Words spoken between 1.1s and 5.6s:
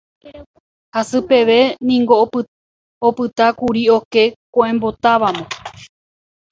peve niko opytákuri oke ko'ẽmbotávoma.